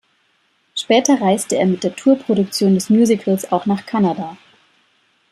[0.75, 4.35] Später reiste er mit der Tour-Produktion des Musicals auch nach Kanada.